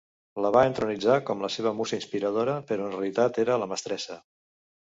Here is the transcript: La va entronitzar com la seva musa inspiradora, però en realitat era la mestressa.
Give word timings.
La 0.43 0.51
va 0.53 0.61
entronitzar 0.69 1.17
com 1.27 1.43
la 1.45 1.51
seva 1.57 1.75
musa 1.81 1.95
inspiradora, 2.01 2.57
però 2.73 2.89
en 2.89 2.97
realitat 2.97 3.39
era 3.45 3.63
la 3.67 3.73
mestressa. 3.75 4.19